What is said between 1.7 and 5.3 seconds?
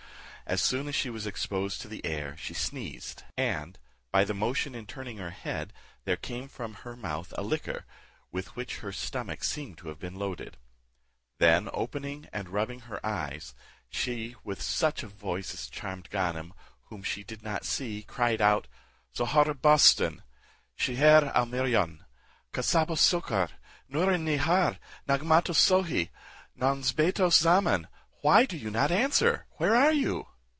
to the air, she sneezed, and, by the motion in turning her